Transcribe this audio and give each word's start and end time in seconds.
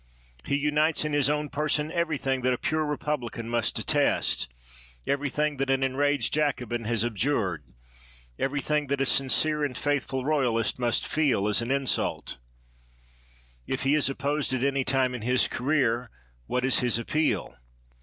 He 0.45 0.55
unites 0.57 1.05
in 1.05 1.13
his 1.13 1.29
own 1.29 1.49
person 1.49 1.91
everything 1.91 2.41
that 2.41 2.53
a 2.53 2.57
pure 2.57 2.87
republican 2.87 3.47
must 3.47 3.75
detest; 3.75 4.51
everything 5.05 5.57
that 5.57 5.69
an 5.69 5.83
enraged 5.83 6.33
Jacobin 6.33 6.85
has 6.85 7.05
abjured; 7.05 7.63
everything 8.39 8.87
that 8.87 8.99
a 8.99 9.05
sincere 9.05 9.63
and 9.63 9.77
faith 9.77 10.05
ful 10.07 10.25
royalist 10.25 10.79
must 10.79 11.05
feel 11.05 11.47
as 11.47 11.61
an 11.61 11.69
insult. 11.69 12.39
If 13.67 13.83
he 13.83 13.93
is 13.93 14.09
opposed 14.09 14.53
at 14.55 14.63
any 14.63 14.83
time 14.83 15.13
in 15.13 15.21
his 15.21 15.47
career, 15.47 16.09
what 16.47 16.65
is 16.65 16.79
his 16.79 16.97
appeal? 16.97 17.55